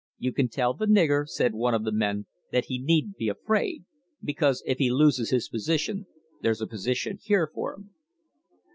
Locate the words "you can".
0.17-0.49